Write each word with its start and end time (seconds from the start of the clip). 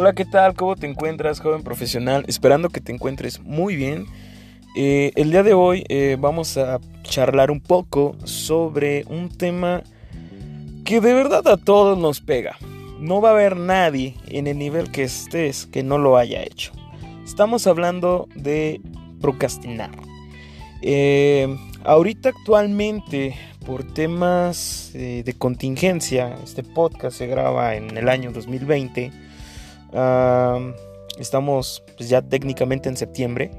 Hola, 0.00 0.14
¿qué 0.14 0.24
tal? 0.24 0.54
¿Cómo 0.54 0.76
te 0.76 0.86
encuentras, 0.86 1.40
joven 1.40 1.62
profesional? 1.62 2.24
Esperando 2.26 2.70
que 2.70 2.80
te 2.80 2.90
encuentres 2.90 3.38
muy 3.40 3.76
bien. 3.76 4.06
Eh, 4.74 5.12
el 5.14 5.30
día 5.30 5.42
de 5.42 5.52
hoy 5.52 5.84
eh, 5.90 6.16
vamos 6.18 6.56
a 6.56 6.80
charlar 7.02 7.50
un 7.50 7.60
poco 7.60 8.16
sobre 8.24 9.04
un 9.10 9.28
tema 9.28 9.82
que 10.86 11.02
de 11.02 11.12
verdad 11.12 11.46
a 11.46 11.58
todos 11.58 11.98
nos 11.98 12.22
pega. 12.22 12.56
No 12.98 13.20
va 13.20 13.28
a 13.28 13.32
haber 13.32 13.58
nadie 13.58 14.14
en 14.28 14.46
el 14.46 14.56
nivel 14.56 14.90
que 14.90 15.02
estés 15.02 15.66
que 15.66 15.82
no 15.82 15.98
lo 15.98 16.16
haya 16.16 16.44
hecho. 16.44 16.72
Estamos 17.22 17.66
hablando 17.66 18.26
de 18.34 18.80
procrastinar. 19.20 19.90
Eh, 20.80 21.54
ahorita 21.84 22.30
actualmente, 22.30 23.36
por 23.66 23.84
temas 23.84 24.92
de 24.94 25.34
contingencia, 25.36 26.38
este 26.42 26.62
podcast 26.62 27.18
se 27.18 27.26
graba 27.26 27.74
en 27.74 27.98
el 27.98 28.08
año 28.08 28.32
2020 28.32 29.28
estamos 31.18 31.82
pues, 31.96 32.08
ya 32.08 32.22
técnicamente 32.22 32.88
en 32.88 32.96
septiembre. 32.96 33.50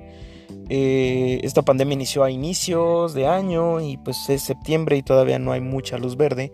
Eh, 0.70 1.40
esta 1.44 1.62
pandemia 1.62 1.94
inició 1.94 2.24
a 2.24 2.32
inicios 2.32 3.14
de 3.14 3.28
año 3.28 3.82
y 3.82 3.98
pues 3.98 4.30
es 4.30 4.42
septiembre 4.42 4.98
y 4.98 5.04
todavía 5.04 5.40
no 5.40 5.52
hay 5.52 5.62
mucha 5.62 5.98
luz 5.98 6.18
verde. 6.18 6.52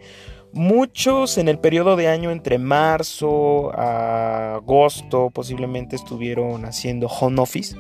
Muchos 0.54 1.38
en 1.38 1.49
el 1.49 1.59
periodo 1.59 1.95
de 1.95 2.08
año 2.08 2.32
entre 2.32 2.58
marzo 2.58 3.71
a 3.77 4.55
agosto 4.55 5.30
posiblemente 5.30 5.96
estuvieron 5.96 6.66
haciendo 6.66 7.07
home 7.07 7.41
office. 7.41 7.76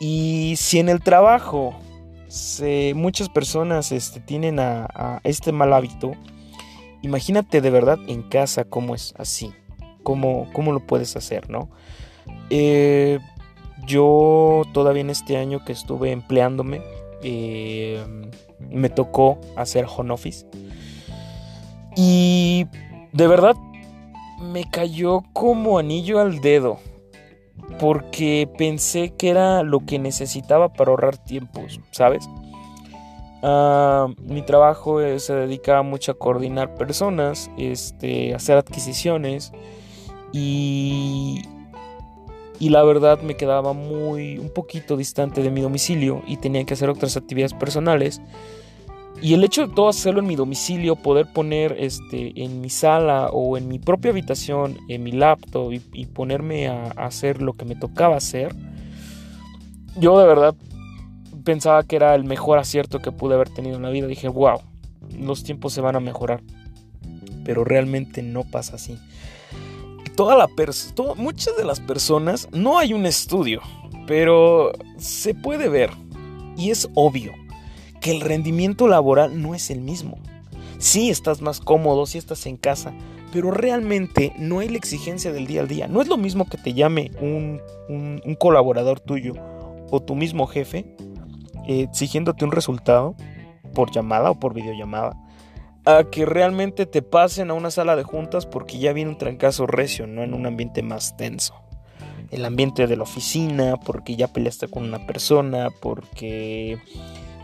Y 0.00 0.54
si 0.56 0.78
en 0.78 0.88
el 0.88 1.02
trabajo 1.02 1.74
muchas 2.94 3.28
personas 3.28 3.92
este, 3.92 4.20
tienen 4.20 4.58
a 4.58 5.20
este 5.22 5.52
mal 5.52 5.72
hábito, 5.72 6.12
imagínate 7.02 7.60
de 7.60 7.70
verdad 7.70 7.98
en 8.08 8.22
casa 8.22 8.64
cómo 8.64 8.94
es 8.94 9.12
así 9.18 9.52
cómo, 10.02 10.48
lo 10.54 10.80
puedes 10.80 11.16
hacer, 11.16 11.50
¿no? 11.50 11.68
Eh, 12.50 13.18
yo 13.86 14.62
todavía 14.72 15.02
en 15.02 15.10
este 15.10 15.36
año 15.36 15.64
que 15.64 15.72
estuve 15.72 16.12
empleándome, 16.12 16.82
eh, 17.22 18.04
me 18.70 18.88
tocó 18.88 19.38
hacer 19.56 19.86
home 19.86 20.12
office. 20.12 20.46
Y 21.96 22.66
de 23.12 23.26
verdad 23.26 23.56
me 24.40 24.64
cayó 24.68 25.22
como 25.32 25.78
anillo 25.78 26.20
al 26.20 26.40
dedo. 26.40 26.78
Porque 27.78 28.48
pensé 28.58 29.10
que 29.10 29.30
era 29.30 29.62
lo 29.62 29.80
que 29.80 29.98
necesitaba 29.98 30.72
para 30.72 30.90
ahorrar 30.90 31.16
tiempos, 31.16 31.80
¿sabes? 31.90 32.28
Ah, 33.42 34.08
mi 34.22 34.42
trabajo 34.42 35.00
se 35.18 35.34
dedica 35.34 35.82
mucho 35.82 36.12
a 36.12 36.18
coordinar 36.18 36.74
personas, 36.74 37.50
este, 37.56 38.34
hacer 38.34 38.56
adquisiciones, 38.56 39.52
y, 40.32 41.42
la 42.60 42.82
verdad 42.84 43.20
me 43.22 43.36
quedaba 43.36 43.72
muy 43.72 44.38
un 44.38 44.48
poquito 44.48 44.96
distante 44.96 45.42
de 45.42 45.50
mi 45.50 45.60
domicilio 45.60 46.22
y 46.26 46.38
tenía 46.38 46.64
que 46.64 46.74
hacer 46.74 46.88
otras 46.88 47.16
actividades 47.16 47.54
personales. 47.54 48.22
Y 49.20 49.34
el 49.34 49.44
hecho 49.44 49.66
de 49.66 49.74
todo 49.74 49.88
hacerlo 49.88 50.20
en 50.20 50.26
mi 50.26 50.34
domicilio, 50.34 50.96
poder 50.96 51.32
poner 51.32 51.76
este, 51.78 52.42
en 52.42 52.60
mi 52.60 52.70
sala 52.70 53.28
o 53.32 53.56
en 53.56 53.68
mi 53.68 53.78
propia 53.78 54.10
habitación, 54.10 54.78
en 54.88 55.02
mi 55.02 55.12
laptop 55.12 55.72
y, 55.72 56.06
ponerme 56.06 56.68
a, 56.68 56.84
hacer 56.92 57.40
lo 57.40 57.52
que 57.52 57.64
me 57.64 57.76
tocaba 57.76 58.16
hacer, 58.16 58.54
yo 59.96 60.18
de 60.18 60.26
verdad 60.26 60.56
pensaba 61.44 61.84
que 61.84 61.96
era 61.96 62.14
el 62.14 62.24
mejor 62.24 62.58
acierto 62.58 63.00
que 63.00 63.12
pude 63.12 63.34
haber 63.34 63.50
tenido 63.50 63.76
en 63.76 63.82
la 63.82 63.90
vida. 63.90 64.06
Dije, 64.06 64.28
wow, 64.28 64.60
los 65.16 65.44
tiempos 65.44 65.72
se 65.72 65.80
van 65.80 65.94
a 65.94 66.00
mejorar. 66.00 66.42
Pero 67.44 67.64
realmente 67.64 68.22
no 68.22 68.44
pasa 68.44 68.76
así 68.76 68.98
toda 70.16 70.36
la 70.36 70.48
muchas 71.16 71.56
de 71.56 71.64
las 71.64 71.80
personas, 71.80 72.48
no 72.52 72.78
hay 72.78 72.92
un 72.94 73.06
estudio, 73.06 73.60
pero 74.06 74.72
se 74.98 75.34
puede 75.34 75.68
ver 75.68 75.90
y 76.56 76.70
es 76.70 76.88
obvio 76.94 77.32
que 78.00 78.10
el 78.10 78.20
rendimiento 78.20 78.88
laboral 78.88 79.40
no 79.40 79.54
es 79.54 79.70
el 79.70 79.80
mismo. 79.80 80.18
Sí 80.78 81.10
estás 81.10 81.40
más 81.40 81.60
cómodo, 81.60 82.06
sí 82.06 82.18
estás 82.18 82.46
en 82.46 82.56
casa, 82.56 82.92
pero 83.32 83.50
realmente 83.50 84.34
no 84.38 84.58
hay 84.58 84.68
la 84.68 84.76
exigencia 84.76 85.32
del 85.32 85.46
día 85.46 85.60
al 85.60 85.68
día. 85.68 85.88
No 85.88 86.02
es 86.02 86.08
lo 86.08 86.16
mismo 86.16 86.48
que 86.48 86.58
te 86.58 86.74
llame 86.74 87.12
un, 87.20 87.60
colaborador 88.38 89.00
tuyo 89.00 89.34
o 89.90 90.00
tu 90.00 90.14
mismo 90.14 90.46
jefe 90.46 90.84
eh, 91.68 91.82
exigiéndote 91.82 92.44
un 92.44 92.50
resultado 92.50 93.14
por 93.74 93.92
llamada 93.92 94.30
o 94.30 94.34
por 94.34 94.52
videollamada 94.54 95.16
a 95.84 96.04
que 96.04 96.24
realmente 96.24 96.86
te 96.86 97.02
pasen 97.02 97.50
a 97.50 97.54
una 97.54 97.70
sala 97.70 97.96
de 97.96 98.04
juntas 98.04 98.46
porque 98.46 98.78
ya 98.78 98.92
viene 98.92 99.10
un 99.10 99.18
trancazo 99.18 99.66
recio, 99.66 100.06
no 100.06 100.22
en 100.22 100.34
un 100.34 100.46
ambiente 100.46 100.82
más 100.82 101.16
tenso. 101.16 101.54
El 102.30 102.44
ambiente 102.44 102.86
de 102.86 102.96
la 102.96 103.02
oficina, 103.02 103.76
porque 103.76 104.16
ya 104.16 104.28
peleaste 104.28 104.68
con 104.68 104.84
una 104.84 105.06
persona, 105.06 105.68
porque 105.82 106.78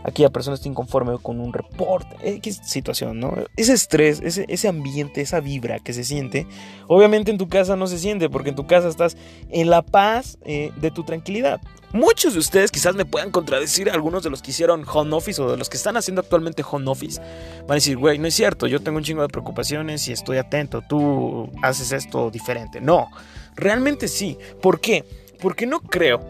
aquella 0.03 0.29
persona 0.29 0.55
está 0.55 0.67
inconforme 0.67 1.17
con 1.21 1.39
un 1.39 1.53
reporte, 1.53 2.15
X 2.21 2.61
situación, 2.63 3.19
¿no? 3.19 3.33
Ese 3.55 3.73
estrés, 3.73 4.21
ese, 4.23 4.45
ese 4.47 4.67
ambiente, 4.67 5.21
esa 5.21 5.39
vibra 5.39 5.79
que 5.79 5.93
se 5.93 6.03
siente, 6.03 6.47
obviamente 6.87 7.31
en 7.31 7.37
tu 7.37 7.47
casa 7.47 7.75
no 7.75 7.87
se 7.87 7.99
siente, 7.99 8.29
porque 8.29 8.49
en 8.49 8.55
tu 8.55 8.67
casa 8.67 8.87
estás 8.87 9.17
en 9.49 9.69
la 9.69 9.81
paz 9.81 10.37
eh, 10.43 10.71
de 10.77 10.91
tu 10.91 11.03
tranquilidad. 11.03 11.61
Muchos 11.91 12.33
de 12.33 12.39
ustedes 12.39 12.69
quizás 12.69 12.93
me 12.93 13.03
puedan 13.03 13.31
contradecir, 13.31 13.89
algunos 13.89 14.21
de 14.21 14.29
los 14.29 14.43
que 14.43 14.51
hicieron 14.51 14.85
home 14.87 15.15
office 15.15 15.41
o 15.41 15.49
de 15.49 15.57
los 15.57 15.69
que 15.69 15.77
están 15.77 15.97
haciendo 15.97 16.21
actualmente 16.21 16.63
home 16.69 16.89
office, 16.89 17.19
van 17.61 17.71
a 17.71 17.75
decir, 17.75 17.97
güey, 17.97 18.19
no 18.19 18.27
es 18.27 18.35
cierto, 18.35 18.67
yo 18.67 18.79
tengo 18.79 18.99
un 18.99 19.03
chingo 19.03 19.23
de 19.23 19.27
preocupaciones 19.27 20.07
y 20.07 20.11
estoy 20.11 20.37
atento, 20.37 20.83
tú 20.87 21.49
haces 21.63 21.91
esto 21.91 22.29
diferente. 22.29 22.79
No, 22.79 23.09
realmente 23.55 24.07
sí. 24.07 24.37
¿Por 24.61 24.79
qué? 24.79 25.03
Porque 25.41 25.65
no 25.65 25.79
creo 25.79 26.21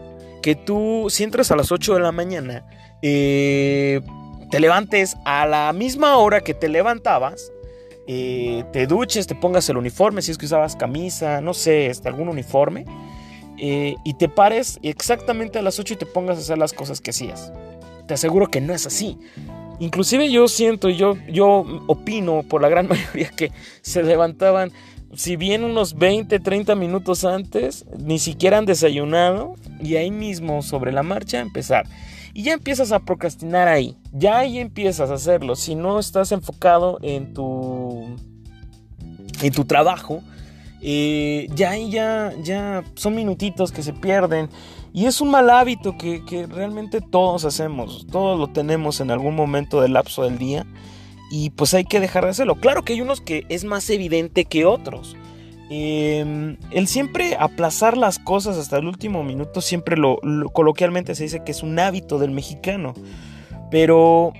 que 0.42 0.54
tú, 0.54 1.08
si 1.10 1.24
entras 1.24 1.50
a 1.50 1.56
las 1.56 1.70
8 1.70 1.94
de 1.94 2.00
la 2.00 2.12
mañana, 2.12 2.64
eh, 3.02 4.00
te 4.50 4.60
levantes 4.60 5.16
a 5.24 5.46
la 5.46 5.72
misma 5.72 6.16
hora 6.16 6.40
que 6.40 6.54
te 6.54 6.68
levantabas, 6.68 7.52
eh, 8.06 8.64
te 8.72 8.86
duches, 8.86 9.26
te 9.26 9.34
pongas 9.34 9.68
el 9.68 9.76
uniforme, 9.76 10.22
si 10.22 10.32
es 10.32 10.38
que 10.38 10.46
usabas 10.46 10.74
camisa, 10.74 11.40
no 11.40 11.54
sé, 11.54 11.86
este, 11.86 12.08
algún 12.08 12.28
uniforme, 12.28 12.84
eh, 13.58 13.94
y 14.04 14.14
te 14.14 14.28
pares 14.28 14.78
exactamente 14.82 15.58
a 15.58 15.62
las 15.62 15.78
8 15.78 15.94
y 15.94 15.96
te 15.96 16.06
pongas 16.06 16.38
a 16.38 16.40
hacer 16.40 16.58
las 16.58 16.72
cosas 16.72 17.00
que 17.00 17.10
hacías. 17.10 17.52
Te 18.06 18.14
aseguro 18.14 18.48
que 18.48 18.60
no 18.60 18.74
es 18.74 18.86
así. 18.86 19.18
Inclusive 19.78 20.30
yo 20.30 20.48
siento, 20.48 20.88
yo, 20.88 21.16
yo 21.28 21.64
opino 21.86 22.42
por 22.42 22.62
la 22.62 22.68
gran 22.68 22.88
mayoría 22.88 23.30
que 23.30 23.52
se 23.82 24.02
levantaban, 24.02 24.72
si 25.14 25.36
bien 25.36 25.62
unos 25.62 25.94
20, 25.94 26.40
30 26.40 26.74
minutos 26.74 27.24
antes, 27.24 27.84
ni 27.98 28.18
siquiera 28.18 28.58
han 28.58 28.66
desayunado 28.66 29.54
y 29.82 29.96
ahí 29.96 30.10
mismo 30.10 30.62
sobre 30.62 30.92
la 30.92 31.02
marcha 31.02 31.40
empezar. 31.40 31.86
Y 32.32 32.44
ya 32.44 32.52
empiezas 32.52 32.92
a 32.92 33.00
procrastinar 33.00 33.68
ahí. 33.68 33.96
Ya 34.12 34.38
ahí 34.38 34.58
empiezas 34.58 35.10
a 35.10 35.14
hacerlo. 35.14 35.56
Si 35.56 35.74
no 35.74 35.98
estás 35.98 36.32
enfocado 36.32 36.98
en 37.02 37.34
tu, 37.34 38.16
en 39.42 39.52
tu 39.52 39.64
trabajo, 39.64 40.22
eh, 40.80 41.48
ya 41.54 41.70
ahí 41.70 41.90
ya, 41.90 42.32
ya 42.42 42.84
son 42.94 43.14
minutitos 43.14 43.72
que 43.72 43.82
se 43.82 43.92
pierden. 43.92 44.48
Y 44.92 45.06
es 45.06 45.20
un 45.20 45.30
mal 45.30 45.50
hábito 45.50 45.96
que, 45.96 46.24
que 46.24 46.46
realmente 46.46 47.00
todos 47.00 47.44
hacemos. 47.44 48.06
Todos 48.10 48.38
lo 48.38 48.48
tenemos 48.48 49.00
en 49.00 49.10
algún 49.10 49.34
momento 49.34 49.80
del 49.80 49.92
lapso 49.94 50.24
del 50.24 50.38
día. 50.38 50.66
Y 51.32 51.50
pues 51.50 51.74
hay 51.74 51.84
que 51.84 52.00
dejar 52.00 52.24
de 52.24 52.30
hacerlo. 52.30 52.56
Claro 52.56 52.84
que 52.84 52.92
hay 52.92 53.00
unos 53.00 53.20
que 53.20 53.44
es 53.48 53.64
más 53.64 53.88
evidente 53.90 54.44
que 54.44 54.64
otros. 54.64 55.16
Em, 55.72 56.56
el 56.72 56.88
siempre 56.88 57.36
aplazar 57.38 57.96
las 57.96 58.18
cosas 58.18 58.58
hasta 58.58 58.76
el 58.76 58.88
último 58.88 59.22
minuto, 59.22 59.60
siempre 59.60 59.96
lo, 59.96 60.18
coloquialmente 60.52 61.14
se 61.14 61.22
dice 61.22 61.44
que 61.44 61.52
es 61.52 61.62
un 61.62 61.78
hábito 61.78 62.18
del 62.18 62.32
mexicano. 62.32 62.92
Pero, 63.70 64.32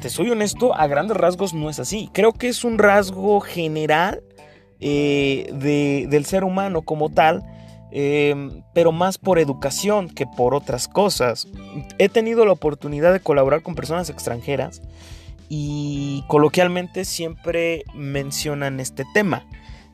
te 0.00 0.10
soy 0.10 0.30
honesto, 0.30 0.74
a 0.74 0.86
grandes 0.86 1.16
rasgos 1.16 1.54
no 1.54 1.70
es 1.70 1.80
así. 1.80 2.10
Creo 2.12 2.32
que 2.32 2.48
es 2.48 2.64
un 2.64 2.76
rasgo 2.76 3.40
general 3.40 4.22
eh, 4.78 5.48
del 6.10 6.26
ser 6.26 6.44
humano 6.44 6.82
como 6.82 7.08
tal, 7.08 7.42
em, 7.90 8.62
pero 8.74 8.92
más 8.92 9.16
por 9.16 9.38
educación 9.38 10.10
que 10.10 10.26
por 10.26 10.54
otras 10.54 10.86
cosas. 10.86 11.48
He 11.96 12.10
tenido 12.10 12.44
la 12.44 12.52
oportunidad 12.52 13.14
de 13.14 13.20
colaborar 13.20 13.62
con 13.62 13.74
personas 13.74 14.10
extranjeras 14.10 14.82
y 15.48 16.24
coloquialmente 16.28 17.06
siempre 17.06 17.84
mencionan 17.94 18.80
este 18.80 19.04
tema 19.14 19.46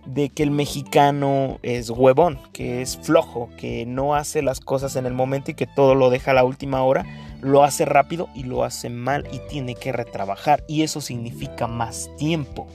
de 0.09 0.31
que 0.31 0.43
el 0.43 0.51
mexicano 0.51 1.59
es 1.63 1.91
huevón, 1.91 2.39
que 2.53 2.81
es 2.81 2.97
flojo, 2.97 3.51
que 3.59 3.85
no 3.85 4.15
hace 4.15 4.41
las 4.41 4.61
cosas 4.61 4.97
en 4.97 5.05
el 5.05 5.13
momento 5.13 5.51
y 5.51 5.55
que 5.55 5.67
todo 5.67 5.95
lo 5.95 6.09
deja 6.09 6.31
a 6.31 6.35
la 6.35 6.45
última 6.45 6.83
hora, 6.83 7.05
lo 7.43 7.63
hace 7.63 7.85
rápido 7.85 8.29
y 8.35 8.45
lo 8.45 8.65
hace 8.65 8.89
mal 8.89 9.29
y 9.33 9.39
tiene 9.51 9.75
que 9.75 9.93
retrabajar 9.93 10.65
y 10.67 10.83
eso 10.83 11.01
significa 11.01 11.67
más 11.67 12.11
tiempo. 12.17 12.67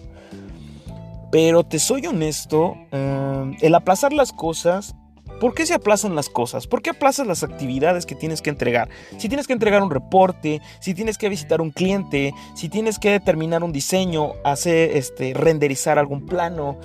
Pero 1.31 1.63
te 1.63 1.79
soy 1.79 2.05
honesto, 2.05 2.75
em, 2.91 3.57
el 3.61 3.73
aplazar 3.73 4.13
las 4.13 4.31
cosas, 4.31 4.93
¿por 5.39 5.55
qué 5.55 5.65
se 5.65 5.73
aplazan 5.73 6.15
las 6.15 6.29
cosas? 6.29 6.67
¿Por 6.67 6.81
qué 6.81 6.91
aplazas 6.91 7.27
las 7.27 7.43
actividades 7.43 8.05
que 8.05 8.15
tienes 8.15 8.41
que 8.41 8.49
entregar? 8.49 8.87
Si 9.17 9.27
tienes 9.27 9.47
que 9.47 9.53
entregar 9.53 9.81
un 9.81 9.89
reporte, 9.89 10.61
si 10.79 10.93
tienes 10.93 11.17
que 11.17 11.29
visitar 11.29 11.59
un 11.59 11.71
cliente, 11.71 12.33
si 12.55 12.69
tienes 12.69 12.99
que 12.99 13.09
determinar 13.09 13.63
un 13.63 13.73
diseño, 13.73 14.33
hacer 14.43 14.95
este 14.95 15.33
renderizar 15.33 15.97
algún 15.97 16.25
plano, 16.25 16.77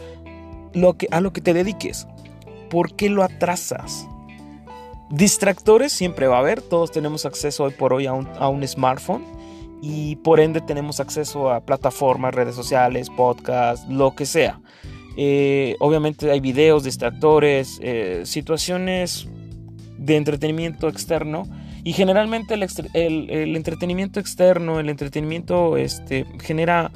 lo 0.75 0.97
que, 0.97 1.09
a 1.11 1.21
lo 1.21 1.33
que 1.33 1.41
te 1.41 1.55
dediques. 1.55 2.07
¿por 2.69 2.95
qué 2.95 3.09
lo 3.09 3.23
atrasas? 3.23 4.07
Distractores 5.11 5.93
siempre 5.93 6.27
va 6.27 6.37
a 6.37 6.41
haber, 6.41 6.61
todos 6.61 6.93
tenemos 6.93 7.25
acceso 7.25 7.65
hoy 7.65 7.73
por 7.73 7.93
hoy 7.93 8.07
a 8.07 8.13
un, 8.13 8.67
smartphone 8.67 9.25
y 9.81 10.17
por 10.17 10.41
ende 10.41 10.61
tenemos 10.61 11.01
acceso 11.01 11.51
a 11.51 11.61
plataformas, 11.61 12.35
redes 12.35 12.55
sociales, 12.55 13.09
podcasts, 13.09 13.89
lo 13.89 14.15
que 14.15 14.27
sea. 14.27 14.61
Eh, 15.17 15.77
obviamente 15.81 16.31
hay 16.31 16.41
videos, 16.41 16.85
distractores, 16.85 17.79
eh, 17.83 18.23
situaciones 18.25 19.29
de 19.97 20.17
entretenimiento 20.17 20.89
externo 20.89 21.45
y 21.85 21.93
generalmente 21.93 22.55
el, 22.55 23.57
entretenimiento 23.57 24.21
externo, 24.21 24.79
el 24.79 24.91
entretenimiento 24.91 25.77
este, 25.79 26.27
genera 26.41 26.93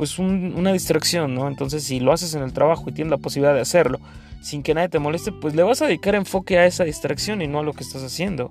pues 0.00 0.18
una 0.18 0.72
distracción, 0.72 1.34
¿no? 1.34 1.46
Entonces 1.46 1.84
si 1.84 2.00
lo 2.00 2.10
haces 2.10 2.34
en 2.34 2.40
el 2.42 2.54
trabajo 2.54 2.84
y 2.86 2.92
tienes 2.92 3.10
la 3.10 3.18
posibilidad 3.18 3.52
de 3.52 3.60
hacerlo 3.60 4.00
sin 4.40 4.62
que 4.62 4.72
nadie 4.72 4.88
te 4.88 4.98
moleste, 4.98 5.30
pues 5.30 5.54
le 5.54 5.62
vas 5.62 5.82
a 5.82 5.86
dedicar 5.88 6.14
enfoque 6.14 6.56
a 6.56 6.64
esa 6.64 6.84
distracción 6.84 7.42
y 7.42 7.48
no 7.48 7.58
a 7.58 7.62
lo 7.62 7.74
que 7.74 7.84
estás 7.84 8.02
haciendo. 8.02 8.50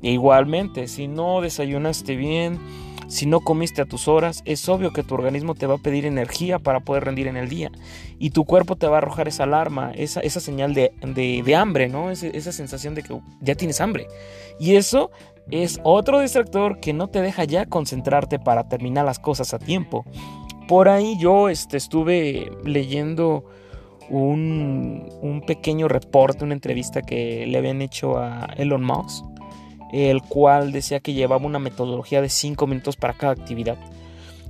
E 0.00 0.12
igualmente, 0.12 0.88
si 0.88 1.06
no 1.06 1.42
desayunaste 1.42 2.16
bien, 2.16 2.58
si 3.08 3.26
no 3.26 3.40
comiste 3.40 3.82
a 3.82 3.84
tus 3.84 4.08
horas, 4.08 4.40
es 4.46 4.70
obvio 4.70 4.94
que 4.94 5.02
tu 5.02 5.12
organismo 5.12 5.54
te 5.54 5.66
va 5.66 5.74
a 5.74 5.78
pedir 5.78 6.06
energía 6.06 6.58
para 6.58 6.80
poder 6.80 7.04
rendir 7.04 7.26
en 7.26 7.36
el 7.36 7.50
día. 7.50 7.70
Y 8.18 8.30
tu 8.30 8.46
cuerpo 8.46 8.76
te 8.76 8.86
va 8.86 8.94
a 8.94 8.98
arrojar 9.00 9.28
esa 9.28 9.42
alarma, 9.42 9.92
esa, 9.94 10.22
señal 10.40 10.72
de, 10.72 11.54
hambre, 11.54 11.90
¿no? 11.90 12.10
esa 12.10 12.52
sensación 12.52 12.94
de 12.94 13.02
que 13.02 13.20
ya 13.42 13.54
tienes 13.54 13.82
hambre. 13.82 14.06
Y 14.58 14.76
eso 14.76 15.10
es 15.50 15.78
otro 15.84 16.20
distractor 16.20 16.80
que 16.80 16.94
no 16.94 17.08
te 17.08 17.20
deja 17.20 17.44
ya 17.44 17.66
concentrarte 17.66 18.38
para 18.38 18.70
terminar 18.70 19.04
las 19.04 19.18
cosas 19.18 19.52
a 19.52 19.58
tiempo. 19.58 20.06
Por 20.68 20.88
ahí 20.88 21.16
yo 21.18 21.48
este, 21.48 21.76
estuve 21.76 22.50
leyendo 22.64 23.44
un, 24.08 25.08
un 25.22 25.42
pequeño 25.42 25.88
reporte, 25.88 26.44
una 26.44 26.54
entrevista 26.54 27.02
que 27.02 27.46
le 27.46 27.58
habían 27.58 27.82
hecho 27.82 28.18
a 28.18 28.46
Elon 28.56 28.84
Musk, 28.84 29.24
el 29.92 30.22
cual 30.22 30.72
decía 30.72 31.00
que 31.00 31.12
llevaba 31.12 31.46
una 31.46 31.58
metodología 31.58 32.20
de 32.20 32.28
5 32.28 32.66
minutos 32.66 32.96
para 32.96 33.14
cada 33.14 33.32
actividad. 33.32 33.76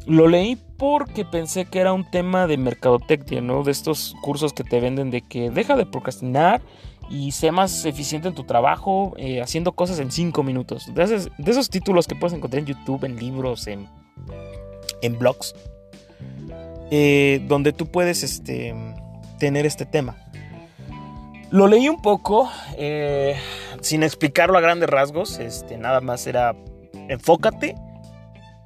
Lo 0.07 0.29
leí 0.29 0.57
porque 0.77 1.25
pensé 1.25 1.65
que 1.65 1.81
era 1.81 1.93
un 1.93 2.09
tema 2.09 2.47
de 2.47 2.57
mercadotecnia, 2.57 3.41
¿no? 3.41 3.65
De 3.65 3.73
estos 3.73 4.15
cursos 4.23 4.53
que 4.53 4.63
te 4.63 4.81
venden 4.81 5.11
de 5.11 5.21
que 5.21 5.51
deja 5.51 5.75
de 5.77 5.85
procrastinar 5.85 6.63
y 7.11 7.33
sé 7.33 7.51
más 7.51 7.85
eficiente 7.85 8.29
en 8.29 8.35
tu 8.35 8.45
trabajo 8.45 9.15
eh, 9.17 9.41
haciendo 9.41 9.73
cosas 9.73 9.99
en 9.99 10.11
5 10.11 10.43
minutos. 10.43 10.95
De 10.95 11.03
esos, 11.03 11.29
de 11.37 11.51
esos, 11.51 11.71
títulos 11.71 12.07
que 12.07 12.15
puedes 12.15 12.37
encontrar 12.37 12.61
en 12.61 12.67
YouTube, 12.67 13.05
en 13.05 13.17
libros, 13.17 13.67
en, 13.67 13.89
en 15.03 15.19
blogs, 15.19 15.55
eh, 16.91 17.45
donde 17.49 17.73
tú 17.73 17.87
puedes 17.87 18.23
este, 18.23 18.75
tener 19.39 19.67
este 19.67 19.87
tema. 19.87 20.17
Lo 21.51 21.67
leí 21.69 21.89
un 21.89 22.03
poco, 22.03 22.51
eh, 22.77 23.37
sin 23.81 24.03
explicarlo 24.03 24.59
a 24.59 24.61
grandes 24.61 24.91
rasgos, 24.91 25.39
este, 25.39 25.79
nada 25.79 26.01
más 26.01 26.27
era 26.27 26.57
enfócate 27.09 27.77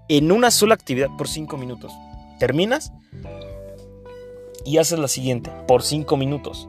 en 0.08 0.32
una 0.32 0.50
sola 0.50 0.74
actividad 0.74 1.08
por 1.16 1.28
5 1.28 1.56
minutos. 1.56 1.92
Terminas 2.38 2.92
y 4.64 4.78
haces 4.78 4.98
la 4.98 5.08
siguiente 5.08 5.50
por 5.66 5.82
5 5.82 6.16
minutos. 6.16 6.68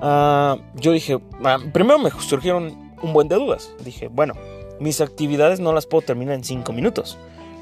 Ah, 0.00 0.56
yo 0.76 0.92
dije, 0.92 1.18
ah, 1.44 1.58
primero 1.72 1.98
me 1.98 2.10
surgieron 2.10 2.94
un 3.02 3.12
buen 3.12 3.28
de 3.28 3.36
dudas. 3.36 3.72
Dije, 3.84 4.08
bueno, 4.08 4.34
mis 4.78 5.00
actividades 5.00 5.60
no 5.60 5.72
las 5.72 5.86
puedo 5.86 6.02
terminar 6.02 6.34
en 6.34 6.44
5 6.44 6.72
minutos. 6.72 7.18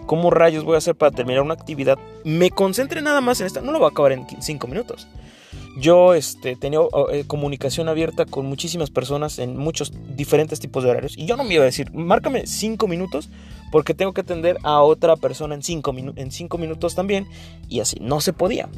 ¿Cómo 0.09 0.31
rayos 0.31 0.65
voy 0.65 0.75
a 0.75 0.79
hacer 0.79 0.95
para 0.95 1.11
terminar 1.11 1.43
una 1.43 1.53
actividad? 1.53 1.99
Me 2.25 2.51
concentre 2.51 3.03
nada 3.03 3.21
más 3.21 3.43
en 3.43 3.47
esta, 3.47 3.61
no 3.61 3.73
lo 3.73 3.79
voy 3.79 3.89
a 3.89 3.91
acabar 3.91 4.13
en 4.13 4.27
5 4.41 4.67
minutos. 4.67 5.07
Yo 5.79 6.15
este, 6.15 6.57
tenía 6.57 6.79
eh, 7.13 7.25
comunicación 7.27 7.91
abierta 7.91 8.25
con 8.25 8.47
muchísimas 8.47 8.89
personas 8.89 9.39
en 9.39 9.59
muchos 9.59 9.93
diferentes 10.17 10.61
tipos 10.61 10.83
de 10.83 10.89
horarios. 10.89 11.19
Y 11.19 11.27
yo 11.27 11.37
no 11.37 11.45
me 11.45 11.53
iba 11.53 11.63
a 11.63 11.67
decir, 11.67 11.93
márcame 11.93 12.47
5 12.47 12.89
minutos 12.89 13.29
porque 13.71 13.93
tengo 13.93 14.15
que 14.15 14.23
atender 14.23 14.57
a 14.63 14.81
otra 14.81 15.15
persona 15.17 15.55
en 15.55 15.63
5 15.63 15.95
en 16.17 16.31
cinco 16.31 16.57
minutos 16.57 16.95
también. 16.95 17.27
Y 17.69 17.81
así, 17.81 17.99
no 18.01 18.23
se 18.23 18.33
podía. 18.33 18.71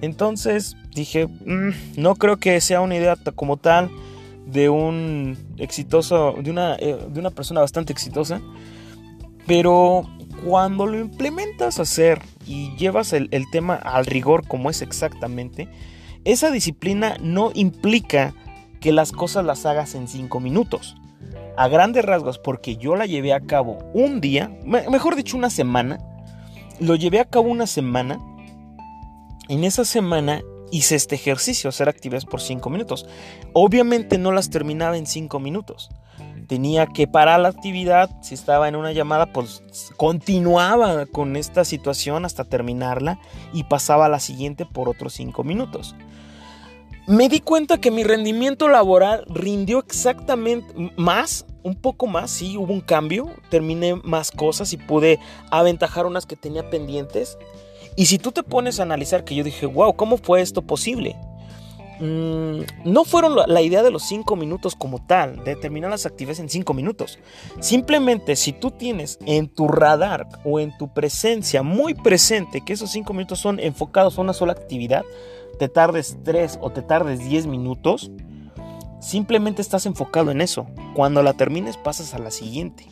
Entonces 0.00 0.78
dije, 0.94 1.26
mm, 1.26 1.98
no 1.98 2.14
creo 2.14 2.38
que 2.38 2.58
sea 2.62 2.80
una 2.80 2.96
idea 2.96 3.16
como 3.34 3.58
tal 3.58 3.90
de 4.46 4.70
un 4.70 5.36
exitoso, 5.58 6.36
de 6.40 6.50
una, 6.50 6.76
eh, 6.76 6.96
de 7.06 7.20
una 7.20 7.32
persona 7.32 7.60
bastante 7.60 7.92
exitosa. 7.92 8.40
Pero 9.46 10.08
cuando 10.44 10.86
lo 10.86 10.98
implementas 11.00 11.78
a 11.78 11.82
hacer 11.82 12.20
y 12.46 12.76
llevas 12.76 13.12
el, 13.12 13.28
tema 13.50 13.74
al 13.74 14.04
rigor 14.04 14.46
como 14.46 14.68
es 14.68 14.82
exactamente, 14.82 15.68
esa 16.24 16.50
disciplina 16.50 17.16
no 17.20 17.50
implica 17.54 18.34
que 18.80 18.92
las 18.92 19.10
cosas 19.10 19.44
las 19.44 19.64
hagas 19.64 19.94
en 19.94 20.06
5 20.06 20.40
minutos. 20.40 20.96
A 21.56 21.68
grandes 21.68 22.04
rasgos, 22.04 22.38
porque 22.38 22.76
yo 22.76 22.96
la 22.96 23.06
llevé 23.06 23.32
a 23.32 23.40
cabo 23.40 23.78
un 23.94 24.20
día, 24.20 24.50
mejor 24.64 25.16
dicho 25.16 25.36
una 25.36 25.50
semana, 25.50 25.98
lo 26.80 26.94
llevé 26.96 27.20
a 27.20 27.24
cabo 27.24 27.48
una 27.48 27.66
semana. 27.66 28.18
En 29.48 29.64
esa 29.64 29.84
semana 29.84 30.42
hice 30.72 30.96
este 30.96 31.14
ejercicio, 31.14 31.70
hacer 31.70 31.88
actividades 31.88 32.26
por 32.26 32.40
5 32.40 32.68
minutos. 32.70 33.06
Obviamente 33.52 34.18
no 34.18 34.32
las 34.32 34.50
terminaba 34.50 34.98
en 34.98 35.06
5 35.06 35.38
minutos 35.38 35.90
tenía 36.44 36.86
que 36.86 37.06
parar 37.06 37.40
la 37.40 37.48
actividad, 37.48 38.10
si 38.22 38.34
estaba 38.34 38.68
en 38.68 38.76
una 38.76 38.92
llamada, 38.92 39.32
pues 39.32 39.62
continuaba 39.96 41.06
con 41.06 41.36
esta 41.36 41.64
situación 41.64 42.24
hasta 42.24 42.44
terminarla 42.44 43.18
y 43.52 43.64
pasaba 43.64 44.06
a 44.06 44.08
la 44.08 44.20
siguiente 44.20 44.66
por 44.66 44.88
otros 44.88 45.14
cinco 45.14 45.44
minutos. 45.44 45.94
Me 47.06 47.28
di 47.28 47.40
cuenta 47.40 47.78
que 47.78 47.90
mi 47.90 48.02
rendimiento 48.02 48.66
laboral 48.68 49.26
rindió 49.28 49.78
exactamente 49.78 50.92
más, 50.96 51.44
un 51.62 51.74
poco 51.74 52.06
más, 52.06 52.30
sí, 52.30 52.56
hubo 52.56 52.72
un 52.72 52.80
cambio, 52.80 53.30
terminé 53.50 53.94
más 53.96 54.30
cosas 54.30 54.72
y 54.72 54.78
pude 54.78 55.18
aventajar 55.50 56.06
unas 56.06 56.24
que 56.24 56.36
tenía 56.36 56.70
pendientes. 56.70 57.36
Y 57.94 58.06
si 58.06 58.18
tú 58.18 58.32
te 58.32 58.42
pones 58.42 58.80
a 58.80 58.84
analizar 58.84 59.24
que 59.24 59.34
yo 59.34 59.44
dije, 59.44 59.66
wow, 59.66 59.94
¿cómo 59.94 60.16
fue 60.16 60.40
esto 60.40 60.62
posible? 60.62 61.14
Mm, 62.00 62.60
no 62.84 63.04
fueron 63.04 63.36
la, 63.46 63.62
idea 63.62 63.82
de 63.82 63.90
los 63.90 64.02
5 64.04 64.34
minutos 64.36 64.74
como 64.74 65.04
tal, 65.06 65.44
de 65.44 65.54
terminar 65.54 65.90
las 65.90 66.06
actividades 66.06 66.40
en 66.40 66.48
5 66.48 66.74
minutos. 66.74 67.18
Simplemente 67.60 68.36
si 68.36 68.52
tú 68.52 68.70
tienes 68.70 69.18
en 69.26 69.48
tu 69.48 69.68
radar 69.68 70.26
o 70.44 70.58
en 70.58 70.76
tu 70.76 70.92
presencia 70.92 71.62
muy 71.62 71.94
presente 71.94 72.62
que 72.62 72.72
esos 72.72 72.90
5 72.90 73.12
minutos 73.12 73.38
son 73.38 73.60
enfocados 73.60 74.18
a 74.18 74.22
una 74.22 74.32
sola 74.32 74.52
actividad, 74.52 75.04
te 75.58 75.68
tardes 75.68 76.18
3 76.24 76.58
o 76.60 76.70
te 76.70 76.82
tardes 76.82 77.20
10 77.20 77.46
minutos, 77.46 78.10
simplemente 79.00 79.62
estás 79.62 79.86
enfocado 79.86 80.30
en 80.30 80.40
eso. 80.40 80.66
Cuando 80.94 81.22
la 81.22 81.34
termines 81.34 81.76
pasas 81.76 82.14
a 82.14 82.18
la 82.18 82.30
siguiente. 82.30 82.88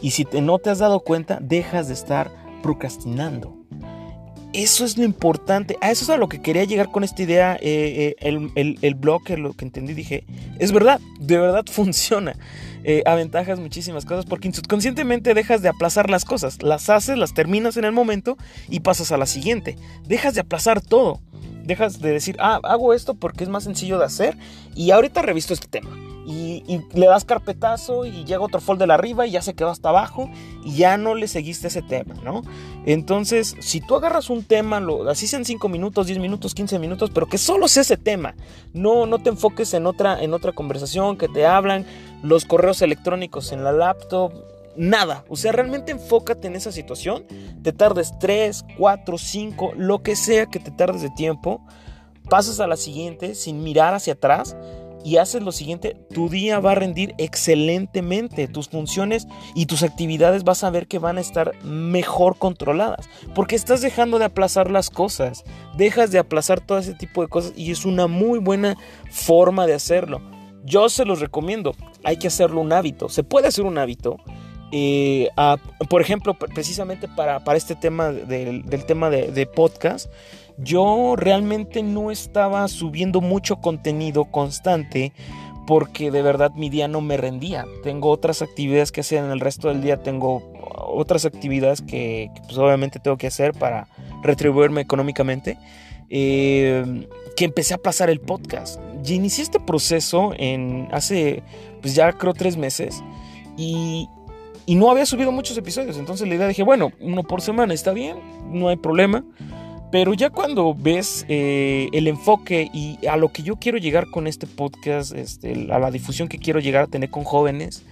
Y 0.00 0.12
si 0.12 0.26
no 0.40 0.58
te 0.58 0.70
has 0.70 0.78
dado 0.78 1.00
cuenta, 1.00 1.38
dejas 1.40 1.88
de 1.88 1.94
estar 1.94 2.30
procrastinando. 2.62 3.57
Eso 4.52 4.84
es 4.84 4.96
lo 4.96 5.04
importante. 5.04 5.76
A 5.80 5.90
eso 5.90 6.04
es 6.04 6.10
a 6.10 6.16
lo 6.16 6.28
que 6.28 6.40
quería 6.40 6.64
llegar 6.64 6.90
con 6.90 7.04
esta 7.04 7.22
idea. 7.22 7.56
Eh, 7.60 8.16
eh, 8.20 8.50
el, 8.54 8.78
el, 8.80 8.94
blog, 8.94 9.28
lo 9.30 9.52
que 9.52 9.64
entendí, 9.64 9.92
dije, 9.92 10.24
es 10.58 10.72
verdad, 10.72 11.00
de 11.20 11.38
verdad 11.38 11.64
funciona. 11.70 12.34
Eh, 12.84 13.02
aventajas 13.04 13.58
muchísimas 13.58 14.04
cosas 14.06 14.24
porque 14.24 14.48
inconscientemente 14.48 15.34
dejas 15.34 15.60
de 15.60 15.68
aplazar 15.68 16.08
las 16.08 16.24
cosas. 16.24 16.62
Las 16.62 16.88
haces, 16.88 17.18
las 17.18 17.34
terminas 17.34 17.76
en 17.76 17.84
el 17.84 17.92
momento 17.92 18.38
y 18.68 18.80
pasas 18.80 19.12
a 19.12 19.18
la 19.18 19.26
siguiente. 19.26 19.76
Dejas 20.06 20.34
de 20.34 20.40
aplazar 20.40 20.80
todo. 20.80 21.20
Dejas 21.64 22.00
de 22.00 22.12
decir, 22.12 22.36
ah, 22.38 22.60
hago 22.62 22.94
esto 22.94 23.14
porque 23.14 23.44
es 23.44 23.50
más 23.50 23.64
sencillo 23.64 23.98
de 23.98 24.06
hacer 24.06 24.38
y 24.74 24.90
ahorita 24.90 25.20
revisto 25.20 25.52
este 25.52 25.68
tema 25.68 25.90
y, 26.28 26.82
le 26.92 27.06
das 27.06 27.24
carpetazo 27.24 28.04
y 28.04 28.24
llega 28.24 28.40
otro 28.40 28.60
folder 28.60 28.90
arriba 28.92 29.26
y 29.26 29.30
ya 29.30 29.40
se 29.40 29.54
quedó 29.54 29.70
hasta 29.70 29.88
abajo 29.88 30.28
y 30.62 30.76
ya 30.76 30.98
no 30.98 31.14
le 31.14 31.26
seguiste 31.26 31.68
ese 31.68 31.80
tema, 31.80 32.14
¿no? 32.22 32.42
Entonces, 32.84 33.56
si 33.60 33.80
tú 33.80 33.96
agarras 33.96 34.28
un 34.28 34.44
tema, 34.44 34.78
lo, 34.78 35.08
así 35.08 35.26
sean 35.26 35.46
5 35.46 35.68
minutos, 35.70 36.06
10 36.06 36.18
minutos, 36.18 36.54
15 36.54 36.78
minutos, 36.78 37.10
pero 37.14 37.26
que 37.26 37.38
solo 37.38 37.66
sea 37.66 37.80
ese 37.80 37.96
tema, 37.96 38.34
no, 38.74 39.06
no 39.06 39.18
te 39.20 39.30
enfoques 39.30 39.72
en 39.72 39.86
otra, 39.86 40.22
en 40.22 40.34
otra 40.34 40.52
conversación 40.52 41.16
que 41.16 41.28
te 41.28 41.46
hablan, 41.46 41.86
los 42.22 42.44
correos 42.44 42.82
electrónicos 42.82 43.52
en 43.52 43.64
la 43.64 43.72
laptop, 43.72 44.32
nada. 44.76 45.24
O 45.28 45.36
sea, 45.36 45.52
realmente 45.52 45.92
enfócate 45.92 46.46
en 46.46 46.56
esa 46.56 46.72
situación. 46.72 47.24
Te 47.62 47.72
tardes 47.72 48.12
3, 48.20 48.66
4, 48.76 49.18
5, 49.18 49.72
lo 49.76 50.02
que 50.02 50.14
sea 50.14 50.46
que 50.46 50.60
te 50.60 50.70
tardes 50.70 51.00
de 51.00 51.10
tiempo. 51.10 51.62
Pasas 52.28 52.60
a 52.60 52.66
la 52.66 52.76
siguiente 52.76 53.34
sin 53.34 53.62
mirar 53.62 53.94
hacia 53.94 54.12
atrás 54.12 54.54
y 55.04 55.16
haces 55.16 55.42
lo 55.42 55.52
siguiente, 55.52 55.96
tu 56.12 56.28
día 56.28 56.60
va 56.60 56.72
a 56.72 56.74
rendir 56.74 57.14
excelentemente, 57.18 58.48
tus 58.48 58.68
funciones 58.68 59.26
y 59.54 59.66
tus 59.66 59.82
actividades 59.82 60.44
vas 60.44 60.64
a 60.64 60.70
ver 60.70 60.86
que 60.86 60.98
van 60.98 61.18
a 61.18 61.20
estar 61.20 61.52
mejor 61.64 62.36
controladas, 62.38 63.08
porque 63.34 63.56
estás 63.56 63.80
dejando 63.80 64.18
de 64.18 64.26
aplazar 64.26 64.70
las 64.70 64.90
cosas, 64.90 65.44
dejas 65.76 66.10
de 66.10 66.18
aplazar 66.18 66.60
todo 66.60 66.78
ese 66.78 66.94
tipo 66.94 67.22
de 67.22 67.28
cosas 67.28 67.52
y 67.56 67.70
es 67.70 67.84
una 67.84 68.06
muy 68.06 68.38
buena 68.38 68.76
forma 69.10 69.66
de 69.66 69.74
hacerlo. 69.74 70.20
Yo 70.64 70.88
se 70.88 71.04
los 71.04 71.20
recomiendo, 71.20 71.74
hay 72.04 72.16
que 72.16 72.26
hacerlo 72.26 72.60
un 72.60 72.72
hábito, 72.72 73.08
se 73.08 73.22
puede 73.22 73.48
hacer 73.48 73.64
un 73.64 73.78
hábito 73.78 74.18
Eh, 74.70 75.28
por 75.88 76.02
ejemplo, 76.02 76.34
precisamente 76.34 77.08
para, 77.08 77.42
este 77.56 77.74
tema 77.74 78.10
del, 78.12 78.84
tema 78.86 79.08
de, 79.08 79.46
podcast, 79.46 80.10
yo 80.58 81.14
realmente 81.16 81.82
no 81.82 82.10
estaba 82.10 82.66
subiendo 82.68 83.20
mucho 83.20 83.56
contenido 83.56 84.26
constante 84.26 85.12
porque 85.66 86.10
de 86.10 86.22
verdad 86.22 86.52
mi 86.54 86.70
día 86.70 86.88
no 86.88 87.00
me 87.00 87.16
rendía. 87.16 87.66
Tengo 87.82 88.10
otras 88.10 88.42
actividades 88.42 88.90
que 88.90 89.02
hacer 89.02 89.22
en 89.22 89.30
el 89.30 89.40
resto 89.40 89.68
del 89.68 89.82
día, 89.82 90.02
tengo 90.02 90.42
otras 90.76 91.26
actividades 91.26 91.82
que, 91.82 92.30
pues 92.44 92.56
obviamente 92.56 92.98
tengo 92.98 93.18
que 93.18 93.26
hacer 93.26 93.52
para 93.52 93.86
retribuirme 94.22 94.80
económicamente. 94.80 95.58
Eh, 96.10 97.06
que 97.36 97.44
empecé 97.44 97.72
a 97.72 97.76
aplazar 97.76 98.10
el 98.10 98.18
podcast. 98.20 98.80
Y 99.04 99.14
inicié 99.14 99.44
este 99.44 99.60
proceso 99.60 100.32
en 100.36 100.88
hace, 100.90 101.44
pues 101.80 101.94
ya 101.94 102.12
creo 102.12 102.34
tres 102.34 102.56
meses. 102.56 103.00
Y, 103.56 104.08
y 104.66 104.74
no 104.74 104.90
había 104.90 105.06
subido 105.06 105.30
muchos 105.30 105.56
episodios. 105.56 105.98
Entonces 105.98 106.26
la 106.26 106.34
idea 106.34 106.48
dije, 106.48 106.64
bueno, 106.64 106.90
uno 106.98 107.22
por 107.22 107.40
semana 107.40 107.74
está 107.74 107.92
bien, 107.92 108.16
no 108.50 108.68
hay 108.70 108.76
problema. 108.76 109.24
Pero 109.90 110.12
ya 110.12 110.30
cuando 110.30 110.74
ves 110.74 111.24
eh, 111.28 111.88
el 111.92 112.08
enfoque 112.08 112.70
y 112.74 113.06
a 113.06 113.16
lo 113.16 113.32
que 113.32 113.42
yo 113.42 113.56
quiero 113.56 113.78
llegar 113.78 114.10
con 114.10 114.26
este 114.26 114.46
podcast, 114.46 115.14
este, 115.14 115.72
a 115.72 115.78
la 115.78 115.90
difusión 115.90 116.28
que 116.28 116.38
quiero 116.38 116.60
llegar 116.60 116.84
a 116.84 116.86
tener 116.88 117.10
con 117.10 117.24
jóvenes, 117.24 117.84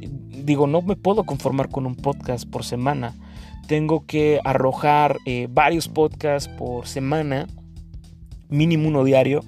digo, 0.00 0.66
no 0.66 0.80
me 0.80 0.96
puedo 0.96 1.24
conformar 1.24 1.68
con 1.68 1.84
un 1.84 1.94
podcast 1.94 2.48
por 2.48 2.64
semana. 2.64 3.14
Tengo 3.68 4.06
que 4.06 4.40
arrojar 4.44 5.18
eh, 5.26 5.48
varios 5.50 5.88
podcasts 5.88 6.48
por 6.48 6.86
semana, 6.86 7.46
mínimo 8.48 8.88
uno 8.88 9.04
diario 9.04 9.42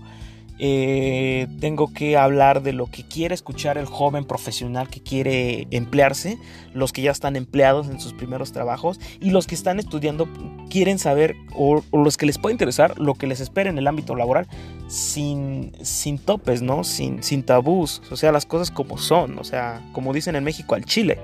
eh, 0.61 1.47
tengo 1.61 1.93
que 1.93 2.17
hablar 2.17 2.63
de 2.63 2.73
lo 2.73 2.87
que 2.87 3.05
quiere 3.05 3.35
escuchar 3.35 3.79
el 3.79 3.87
joven 3.87 4.25
profesional 4.25 4.89
que 4.89 5.01
quiere 5.01 5.69
emplearse, 5.71 6.39
los 6.75 6.93
que 6.93 7.03
ya 7.03 7.13
están 7.13 7.37
empleados 7.37 7.89
en 7.89 8.01
sus 8.01 8.13
primeros 8.13 8.51
trabajos 8.53 8.99
y 9.21 9.31
los 9.31 9.47
que 9.47 9.55
están 9.55 9.79
estudiando 9.79 10.29
quieren 10.69 10.99
saber 10.99 11.35
o, 11.55 11.83
los 11.93 12.17
que 12.17 12.27
les 12.27 12.39
puede 12.39 12.53
interesar 12.53 12.99
lo 12.99 13.15
que 13.15 13.27
les 13.27 13.41
espera 13.41 13.71
en 13.71 13.79
el 13.79 13.87
ámbito 13.87 14.15
laboral 14.15 14.47
sin, 14.89 15.73
sin 15.83 16.19
topes, 16.19 16.63
¿no? 16.63 16.85
Sin, 16.85 17.23
sin 17.23 17.43
tabús, 17.43 18.03
o 18.11 18.17
sea, 18.17 18.33
las 18.33 18.47
cosas 18.47 18.71
como 18.71 18.99
son, 18.99 19.39
o 19.39 19.45
sea, 19.45 19.83
como 19.93 20.13
dicen 20.13 20.37
en 20.37 20.45
México 20.45 20.75
al 20.75 20.85
Chile. 20.85 21.19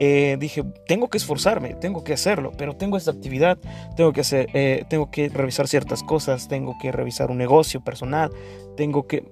Eh, 0.00 0.36
dije, 0.38 0.62
tengo 0.86 1.08
que 1.08 1.18
esforzarme, 1.18 1.74
tengo 1.74 2.04
que 2.04 2.12
hacerlo, 2.12 2.52
pero 2.56 2.76
tengo 2.76 2.96
esta 2.96 3.10
actividad, 3.10 3.58
tengo 3.96 4.12
que 4.12 4.20
hacer, 4.20 4.48
eh, 4.54 4.84
tengo 4.88 5.10
que 5.10 5.28
revisar 5.28 5.66
ciertas 5.66 6.04
cosas, 6.04 6.46
tengo 6.46 6.76
que 6.80 6.92
revisar 6.92 7.32
un 7.32 7.38
negocio 7.38 7.80
personal, 7.80 8.30
tengo 8.76 9.08
que 9.08 9.24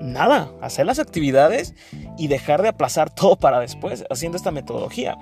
nada, 0.00 0.52
hacer 0.60 0.86
las 0.86 0.98
actividades 0.98 1.74
y 2.18 2.28
dejar 2.28 2.62
de 2.62 2.68
aplazar 2.68 3.10
todo 3.14 3.36
para 3.36 3.60
después 3.60 4.04
haciendo 4.10 4.36
esta 4.36 4.50
metodología. 4.50 5.16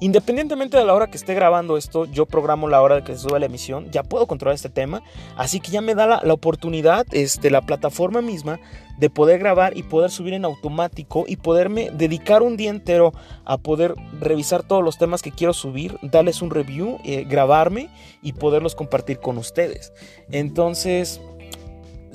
Independientemente 0.00 0.76
de 0.76 0.84
la 0.84 0.94
hora 0.94 1.08
que 1.08 1.16
esté 1.16 1.34
grabando 1.34 1.76
esto, 1.76 2.04
yo 2.04 2.24
programo 2.26 2.68
la 2.68 2.80
hora 2.80 2.96
de 2.96 3.02
que 3.02 3.14
se 3.14 3.20
sube 3.20 3.40
la 3.40 3.46
emisión, 3.46 3.90
ya 3.90 4.04
puedo 4.04 4.28
controlar 4.28 4.54
este 4.54 4.68
tema, 4.68 5.02
así 5.36 5.58
que 5.58 5.72
ya 5.72 5.80
me 5.80 5.96
da 5.96 6.22
la, 6.22 6.32
oportunidad, 6.32 7.04
este, 7.10 7.50
la 7.50 7.62
plataforma 7.62 8.22
misma, 8.22 8.60
de 8.98 9.10
poder 9.10 9.38
grabar 9.38 9.76
y 9.76 9.82
poder 9.82 10.10
subir 10.10 10.34
en 10.34 10.44
automático 10.44 11.24
y 11.26 11.36
poderme 11.36 11.90
dedicar 11.90 12.42
un 12.42 12.56
día 12.56 12.70
entero 12.70 13.12
a 13.44 13.58
poder 13.58 13.94
revisar 14.20 14.62
todos 14.62 14.84
los 14.84 14.98
temas 14.98 15.22
que 15.22 15.32
quiero 15.32 15.52
subir, 15.52 15.98
darles 16.02 16.42
un 16.42 16.50
review, 16.50 16.98
eh, 17.04 17.24
grabarme 17.28 17.90
y 18.22 18.34
poderlos 18.34 18.74
compartir 18.74 19.18
con 19.18 19.38
ustedes. 19.38 19.92
Entonces, 20.30 21.20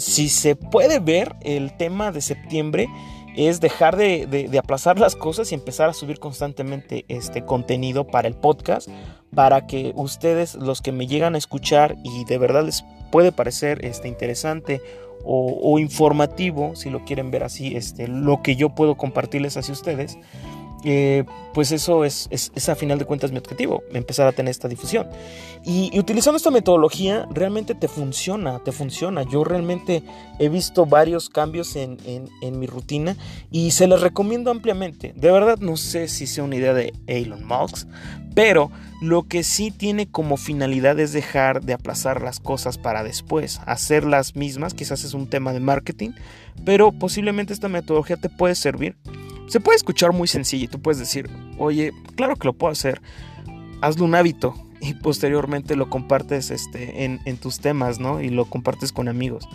si 0.03 0.27
se 0.27 0.55
puede 0.55 1.00
ver, 1.00 1.36
el 1.41 1.75
tema 1.77 2.12
de 2.12 2.22
septiembre 2.22 2.88
es 3.36 3.62
dejar 3.62 3.95
de, 3.95 4.50
aplazar 4.60 5.00
las 5.00 5.15
cosas 5.15 5.51
y 5.51 5.55
empezar 5.55 5.89
a 5.89 5.93
subir 5.93 6.19
constantemente 6.19 7.05
este 7.07 7.45
contenido 7.45 8.05
para 8.05 8.27
el 8.27 8.36
podcast, 8.36 8.89
para 9.33 9.65
que 9.65 9.93
ustedes, 9.95 10.55
los 10.55 10.81
que 10.81 10.91
me 10.91 11.07
llegan 11.07 11.36
a 11.36 11.38
escuchar 11.38 11.95
y 12.03 12.25
de 12.25 12.38
verdad 12.38 12.65
les 12.65 12.83
puede 13.12 13.31
parecer 13.31 13.83
este, 13.86 14.07
interesante 14.07 14.81
o, 15.25 15.79
informativo, 15.79 16.75
si 16.75 16.89
lo 16.89 17.05
quieren 17.05 17.31
ver 17.31 17.45
así, 17.45 17.77
este, 17.77 18.10
lo 18.10 18.43
que 18.43 18.57
yo 18.57 18.75
puedo 18.75 18.95
compartirles 18.95 19.55
hacia 19.55 19.72
ustedes, 19.72 20.17
eh, 20.84 21.24
pues 21.54 21.72
eso 21.72 22.04
es, 22.04 22.28
es, 22.32 22.70
a 22.70 22.75
final 22.75 23.00
de 23.00 23.06
cuentas 23.06 23.32
mi 23.32 23.38
objetivo, 23.38 23.84
empezar 23.94 24.28
a 24.28 24.32
tener 24.32 24.52
esta 24.52 24.68
difusión. 24.68 25.08
Y, 25.63 25.98
utilizando 25.98 26.38
esta 26.38 26.52
metodología 26.52 27.28
realmente 27.32 27.75
te 27.75 27.88
funciona, 27.88 28.60
te 28.60 28.72
funciona. 28.72 29.24
Yo 29.24 29.44
realmente 29.44 30.04
he 30.40 30.50
visto 30.50 30.86
varios 30.86 31.30
cambios 31.30 31.75
en, 31.75 31.98
en, 32.06 32.60
mi 32.60 32.66
rutina 32.66 33.16
y 33.52 33.72
se 33.72 33.88
les 33.88 34.02
recomiendo 34.02 34.52
ampliamente. 34.52 35.13
De 35.16 35.32
verdad 35.32 35.60
no 35.60 35.78
sé 35.78 36.08
si 36.08 36.28
sea 36.28 36.44
una 36.44 36.56
idea 36.56 36.74
de 36.74 36.94
Elon 37.08 37.46
Musk, 37.46 37.88
pero 38.34 38.72
lo 39.02 39.24
que 39.24 39.44
sí 39.44 39.70
tiene 39.70 40.08
como 40.08 40.38
finalidad 40.38 41.00
es 41.00 41.13
dejar 41.13 41.62
de 41.62 41.74
aplazar 41.74 42.22
las 42.22 42.40
cosas 42.40 42.78
para 42.78 43.04
después, 43.04 43.60
hacer 43.66 44.06
las 44.06 44.36
mismas, 44.36 44.74
quizás 44.74 45.04
es 45.04 45.13
un 45.13 45.28
tema 45.28 45.54
de 45.54 45.60
marketing, 45.60 46.12
pero 46.66 46.92
posiblemente 46.92 47.54
esta 47.54 47.68
metodología 47.68 48.18
te 48.18 48.30
puede 48.30 48.56
servir 48.56 48.96
se 49.47 49.59
puede 49.59 49.75
escuchar 49.75 50.13
muy 50.13 50.27
sencillo 50.27 50.65
y 50.65 50.67
tú 50.67 50.81
puedes 50.81 51.00
decir, 51.00 51.29
oye, 51.57 51.93
claro 52.15 52.35
que 52.35 52.47
lo 52.47 52.53
puedo 52.53 52.71
hacer, 52.71 53.01
hazlo 53.81 54.05
un 54.05 54.15
hábito 54.15 54.55
y 54.83 54.93
posteriormente 54.95 55.75
lo 55.75 55.89
compartes 55.89 56.51
este, 56.51 57.05
en, 57.05 57.38
tus 57.38 57.59
temas, 57.59 58.00
¿no? 58.00 58.21
Y 58.21 58.29
lo 58.29 58.45
compartes 58.45 58.91
con 58.91 59.07
amigos. 59.07 59.47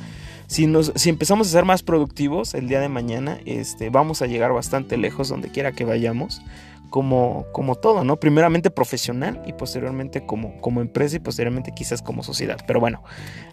Si, 0.46 0.66
nos, 0.66 0.92
si 0.94 1.10
empezamos 1.10 1.48
a 1.48 1.50
ser 1.50 1.66
más 1.66 1.82
productivos 1.82 2.54
el 2.54 2.66
día 2.66 2.80
de 2.80 2.88
mañana, 2.88 3.38
este, 3.44 3.90
vamos 3.90 4.22
a 4.22 4.26
llegar 4.26 4.52
bastante 4.52 4.96
lejos 4.96 5.28
donde 5.28 5.50
quiera 5.50 5.72
que 5.72 5.84
vayamos, 5.84 6.40
como, 6.88 7.44
como 7.52 7.74
todo, 7.74 8.04
¿no? 8.04 8.16
Primeramente 8.16 8.70
profesional 8.70 9.42
y 9.46 9.52
posteriormente 9.52 10.24
como, 10.24 10.58
como 10.62 10.80
empresa 10.80 11.16
y 11.16 11.20
posteriormente 11.20 11.72
quizás 11.76 12.00
como 12.00 12.22
sociedad. 12.22 12.58
Pero 12.66 12.80
bueno, 12.80 13.02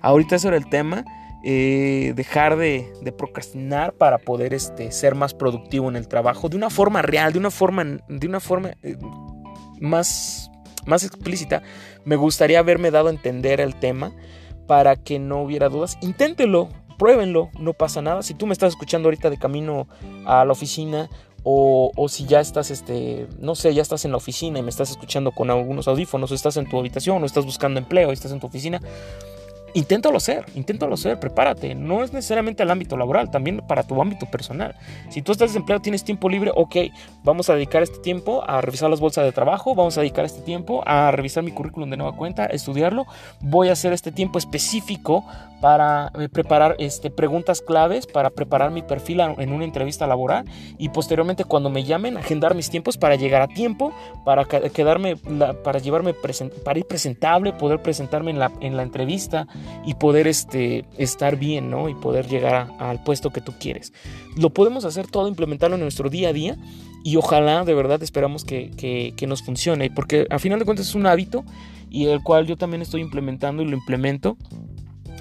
ahorita 0.01 0.39
sobre 0.39 0.57
el 0.57 0.69
tema. 0.69 1.03
Eh, 1.47 2.13
dejar 2.15 2.57
de, 2.57 2.91
procrastinar 3.15 3.93
para 3.93 4.17
poder 4.17 4.55
este, 4.55 4.91
ser 4.91 5.13
más 5.13 5.35
productivo 5.35 5.89
en 5.89 5.95
el 5.95 6.07
trabajo 6.07 6.49
de 6.49 6.57
una 6.57 6.71
forma 6.71 7.03
real, 7.03 7.33
de 7.33 7.37
una 7.37 7.51
forma, 7.51 7.83
de 7.83 8.27
una 8.27 8.39
forma 8.39 8.71
eh, 8.81 8.97
más, 9.79 10.49
más 10.87 11.03
explícita. 11.03 11.61
Me 12.03 12.15
gustaría 12.15 12.57
haberme 12.57 12.89
dado 12.89 13.09
a 13.09 13.11
entender 13.11 13.61
el 13.61 13.75
tema 13.75 14.11
para 14.65 14.95
que 14.95 15.19
no 15.19 15.43
hubiera 15.43 15.69
dudas. 15.69 15.99
Inténtelo, 16.01 16.69
pruébenlo, 16.97 17.51
no 17.59 17.73
pasa 17.73 18.01
nada. 18.01 18.23
Si 18.23 18.33
tú 18.33 18.47
me 18.47 18.53
estás 18.53 18.73
escuchando 18.73 19.05
ahorita 19.05 19.29
de 19.29 19.37
camino 19.37 19.87
a 20.25 20.45
la 20.45 20.51
oficina 20.51 21.11
o, 21.43 21.91
o, 21.95 22.09
si 22.09 22.25
ya 22.25 22.39
estás, 22.39 22.71
este, 22.71 23.27
no 23.39 23.53
sé, 23.53 23.71
ya 23.75 23.83
estás 23.83 24.03
en 24.03 24.09
la 24.09 24.17
oficina 24.17 24.57
y 24.57 24.63
me 24.63 24.71
estás 24.71 24.89
escuchando 24.89 25.31
con 25.31 25.51
algunos 25.51 25.87
audífonos, 25.87 26.31
o 26.31 26.33
estás 26.33 26.57
en 26.57 26.67
tu 26.67 26.79
habitación, 26.79 27.21
o 27.21 27.25
estás 27.27 27.45
buscando 27.45 27.79
empleo 27.79 28.09
y 28.09 28.13
estás 28.13 28.31
en 28.31 28.39
tu 28.39 28.47
oficina, 28.47 28.81
Inténtalo 29.75 30.15
hacer, 30.15 30.45
inténtalo 30.55 30.93
hacer, 30.93 31.19
prepárate. 31.19 31.75
No 31.75 32.01
es 32.01 32.13
necesariamente 32.13 32.63
al 32.63 32.71
ámbito 32.71 32.95
laboral, 32.95 33.29
también 33.29 33.61
para 33.67 33.83
tu 33.83 34.01
ámbito 34.01 34.25
personal. 34.25 34.73
Si 35.09 35.21
tú 35.21 35.33
estás 35.33 35.49
desempleado, 35.49 35.81
tienes 35.81 36.05
tiempo 36.05 36.29
libre, 36.29 36.49
ok, 36.55 36.77
vamos 37.25 37.49
a 37.49 37.55
dedicar 37.55 37.83
este 37.83 37.99
tiempo 37.99 38.41
a 38.47 38.61
revisar 38.61 38.89
las 38.89 39.01
bolsas 39.01 39.25
de 39.25 39.33
trabajo, 39.33 39.75
vamos 39.75 39.97
a 39.97 40.01
dedicar 40.01 40.23
este 40.23 40.41
tiempo 40.41 40.81
a 40.85 41.11
revisar 41.11 41.43
mi 41.43 41.51
currículum 41.51 41.89
de 41.89 41.97
nueva 41.97 42.15
cuenta, 42.15 42.45
estudiarlo. 42.45 43.05
Voy 43.41 43.67
a 43.67 43.73
hacer 43.73 43.91
este 43.91 44.13
tiempo 44.13 44.39
específico 44.39 45.25
para 45.61 46.11
eh, 46.19 46.29
preparar 46.29 46.75
este, 46.79 47.09
preguntas 47.09 47.61
claves, 47.61 48.05
para 48.07 48.29
preparar 48.29 48.71
mi 48.71 48.81
perfil 48.81 49.19
en 49.19 49.51
una 49.51 49.63
entrevista 49.63 50.07
laboral 50.07 50.45
y 50.77 50.89
posteriormente 50.89 51.43
cuando 51.43 51.69
me 51.69 51.83
llamen, 51.83 52.17
agendar 52.17 52.55
mis 52.55 52.69
tiempos 52.69 52.97
para 52.97 53.15
llegar 53.15 53.41
a 53.41 53.47
tiempo, 53.47 53.93
para 54.23 54.45
quedarme, 54.45 55.15
para 55.63 55.79
llevarme, 55.79 56.13
para 56.13 56.79
ir 56.79 56.85
presentable, 56.85 57.53
poder 57.53 57.81
presentarme 57.81 58.31
en 58.31 58.39
la, 58.39 58.51
en 58.61 58.77
la 58.77 58.83
entrevista 58.83 59.47
y 59.85 59.93
poder 59.95 60.27
este, 60.27 60.85
estar 60.97 61.35
bien, 61.37 61.69
¿no? 61.69 61.89
Y 61.89 61.95
poder 61.95 62.27
llegar 62.27 62.67
al 62.79 63.03
puesto 63.03 63.31
que 63.31 63.41
tú 63.41 63.53
quieres. 63.59 63.93
Lo 64.35 64.49
podemos 64.49 64.85
hacer 64.85 65.07
todo, 65.07 65.27
implementarlo 65.27 65.75
en 65.75 65.81
nuestro 65.81 66.09
día 66.09 66.29
a 66.29 66.33
día 66.33 66.57
y 67.03 67.17
ojalá 67.17 67.63
de 67.63 67.73
verdad 67.75 68.01
esperamos 68.01 68.43
que, 68.43 69.13
nos 69.27 69.43
funcione, 69.43 69.91
porque 69.91 70.25
a 70.29 70.39
final 70.39 70.57
de 70.57 70.65
cuentas 70.65 70.87
es 70.87 70.95
un 70.95 71.05
hábito 71.05 71.45
y 71.89 72.07
el 72.07 72.23
cual 72.23 72.47
yo 72.47 72.57
también 72.57 72.81
estoy 72.81 73.01
implementando 73.01 73.61
y 73.61 73.67
lo 73.67 73.77
implemento 73.77 74.37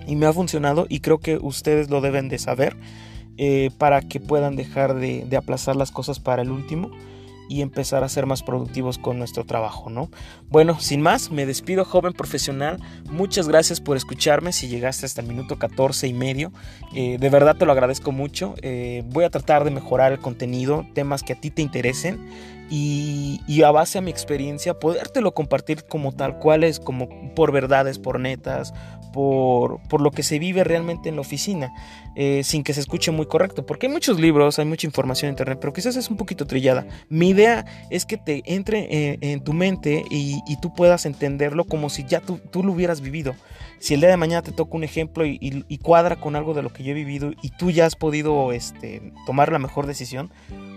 y 0.07 0.17
me 0.17 0.27
ha 0.27 0.33
funcionado 0.33 0.87
y 0.89 1.01
creo 1.01 1.19
que 1.19 1.39
ustedes 1.41 1.91
lo 1.91 2.01
deben 2.01 2.29
de 2.29 2.39
saber 2.39 2.77
eh, 3.37 3.71
para 3.79 4.03
que 4.03 4.21
puedan 4.21 4.57
dejar 4.57 4.95
de, 4.95 5.25
de 5.25 5.37
aplazar 5.37 5.77
las 5.77 5.91
cosas 5.91 6.21
para 6.21 6.43
el 6.43 6.51
último 6.51 6.91
y 7.49 7.63
empezar 7.63 8.05
a 8.05 8.09
ser 8.09 8.27
más 8.27 8.43
productivos 8.43 8.99
con 8.99 9.19
nuestro 9.19 9.45
trabajo, 9.45 9.91
¿no? 9.91 10.11
Bueno, 10.51 10.81
sin 10.81 11.01
más, 11.01 11.31
me 11.31 11.47
despido, 11.47 11.85
joven 11.85 12.13
profesional. 12.13 12.81
Muchas 13.11 13.49
gracias 13.49 13.81
por 13.81 13.97
escucharme. 13.97 14.53
Si 14.53 14.69
llegaste 14.69 15.07
hasta 15.07 15.21
el 15.21 15.29
minuto 15.29 15.59
14 15.59 16.07
y 16.07 16.15
medio, 16.15 16.53
eh, 16.95 17.19
de 17.19 17.31
verdad 17.31 17.57
te 17.57 17.67
lo 17.67 17.73
agradezco 17.73 18.13
mucho. 18.13 18.55
Eh, 18.63 19.03
voy 19.07 19.25
a 19.25 19.31
tratar 19.31 19.65
de 19.65 19.71
mejorar 19.71 20.13
el 20.13 20.21
contenido, 20.21 20.87
temas 20.95 21.23
que 21.23 21.35
a 21.35 21.41
ti 21.41 21.51
te 21.51 21.63
interesen. 21.63 22.55
y, 22.71 23.63
a 23.63 23.71
base 23.71 23.99
a 23.99 24.01
mi 24.01 24.11
experiencia 24.11 24.79
podértelo 24.79 25.33
compartir 25.33 25.85
como 25.85 26.13
tal 26.13 26.39
cual 26.39 26.65
es, 26.65 26.81
como 26.81 27.09
por 27.35 27.53
verdades, 27.53 27.99
por 27.99 28.19
netas, 28.19 28.75
por, 29.15 29.81
por 29.89 30.01
lo 30.01 30.11
que 30.11 30.25
se 30.25 30.41
vive 30.41 30.65
realmente 30.65 31.09
en 31.09 31.15
la 31.15 31.21
oficina, 31.21 31.73
eh, 32.17 32.43
sin 32.43 32.65
que 32.65 32.75
se 32.75 32.81
escuche 32.81 33.13
muy 33.13 33.27
correcto, 33.27 33.65
porque 33.65 33.87
hay 33.87 33.93
muchos 33.93 34.19
libros, 34.19 34.59
hay 34.59 34.65
mucha 34.65 34.89
información 34.89 35.29
en 35.29 35.35
internet, 35.35 35.59
pero 35.61 35.73
quizás 35.73 35.95
es 35.95 36.11
un 36.11 36.17
poquito 36.17 36.47
trillada. 36.47 36.85
Mi 37.09 37.29
idea 37.29 37.65
es 37.91 38.05
que 38.05 38.17
te 38.17 38.43
entre 38.45 38.81
eh, 38.91 39.19
en 39.21 39.41
tu 39.41 39.53
mente 39.53 40.05
y, 40.11 40.43
y, 40.49 40.57
tú 40.61 40.75
puedas 40.75 41.07
entenderlo 41.07 41.65
como 41.65 41.91
si 41.91 42.05
ya 42.05 42.21
tú, 42.21 42.39
tú, 42.51 42.65
lo 42.65 42.73
hubieras 42.73 43.01
vivido. 43.01 43.37
Si 43.79 43.95
el 43.95 44.01
día 44.01 44.11
de 44.11 44.17
mañana 44.17 44.43
te 44.43 44.51
toca 44.51 44.77
un 44.77 44.83
ejemplo 44.83 45.25
y, 45.25 45.39
y, 45.41 45.79
cuadra 45.79 46.17
con 46.17 46.35
algo 46.35 46.55
de 46.55 46.63
lo 46.63 46.73
que 46.73 46.83
yo 46.83 46.91
he 46.91 46.95
vivido 46.95 47.31
y 47.41 47.51
tú 47.51 47.71
ya 47.71 47.87
has 47.87 47.95
podido 47.95 48.51
este, 48.53 49.13
tomar 49.27 49.53
la 49.53 49.61
mejor 49.61 49.87
decisión, 49.87 50.33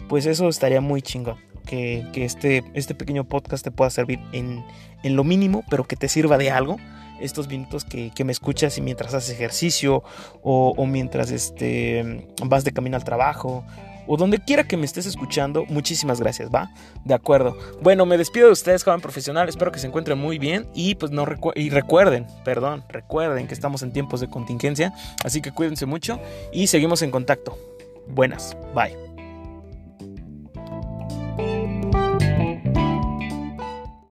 pues 0.10 0.28
eso 0.28 0.48
estaría 0.48 0.82
muy 0.82 1.02
chingón 1.02 1.38
que, 1.66 2.06
que 2.14 2.26
este, 2.26 2.64
este, 2.74 2.96
pequeño 2.96 3.24
podcast 3.24 3.64
te 3.64 3.72
pueda 3.72 3.90
servir 3.90 4.20
en, 4.32 4.64
en, 5.04 5.16
lo 5.16 5.24
mínimo, 5.24 5.64
pero 5.70 5.84
que 5.84 5.96
te 5.96 6.08
sirva 6.08 6.38
de 6.38 6.52
algo. 6.52 6.78
Estos 7.20 7.48
minutos 7.48 7.86
que, 7.86 8.12
que 8.14 8.24
me 8.24 8.32
escuchas 8.32 8.78
y 8.78 8.82
mientras 8.82 9.14
haces 9.14 9.32
ejercicio 9.32 10.04
o, 10.42 10.86
mientras 10.86 11.32
este, 11.32 12.28
vas 12.44 12.64
de 12.64 12.72
camino 12.72 12.96
al 12.96 13.04
trabajo 13.04 13.64
o 14.08 14.18
donde 14.18 14.40
quiera 14.40 14.64
que 14.64 14.78
me 14.78 14.86
estés 14.86 15.06
escuchando, 15.06 15.66
muchísimas 15.66 16.20
gracias, 16.20 16.50
¿va? 16.50 16.72
De 17.04 17.14
acuerdo. 17.14 17.58
Bueno, 17.82 18.06
me 18.06 18.18
despido 18.18 18.48
de 18.48 18.54
ustedes, 18.54 18.84
joven 18.84 19.02
profesional, 19.02 19.50
espero 19.50 19.72
que 19.72 19.80
se 19.80 19.88
encuentren 19.88 20.18
muy 20.18 20.40
bien 20.40 20.68
y 20.74 20.96
pues 20.96 21.12
no 21.12 21.26
y 21.56 21.70
recuerden, 21.70 22.26
perdón, 22.46 22.84
recuerden 22.90 23.48
que 23.48 23.54
estamos 23.54 23.84
en 23.84 23.92
tiempos 23.92 24.22
de 24.22 24.30
contingencia, 24.30 24.94
así 25.24 25.42
que 25.42 25.52
cuídense 25.52 25.86
mucho 25.86 26.20
y 26.52 26.68
seguimos 26.68 27.02
en 27.02 27.12
contacto. 27.12 27.58
Buenas, 28.08 28.56
bye. 28.74 29.07